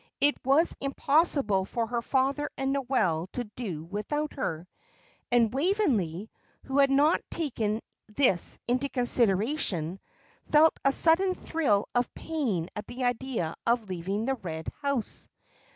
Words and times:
It 0.19 0.35
was 0.43 0.75
impossible 0.81 1.63
for 1.65 1.85
her 1.85 2.01
father 2.01 2.49
and 2.57 2.73
Noel 2.73 3.27
to 3.33 3.43
do 3.55 3.83
without 3.83 4.33
her. 4.33 4.67
And 5.31 5.53
Waveney, 5.53 6.31
who 6.63 6.79
had 6.79 6.89
not 6.89 7.21
taken 7.29 7.81
this 8.09 8.57
into 8.67 8.89
consideration, 8.89 9.99
felt 10.51 10.73
a 10.83 10.91
sudden 10.91 11.35
thrill 11.35 11.87
of 11.93 12.11
pain 12.15 12.67
at 12.75 12.87
the 12.87 13.03
idea 13.03 13.53
of 13.67 13.87
leaving 13.89 14.25
the 14.25 14.33
Red 14.33 14.69
House. 14.81 15.29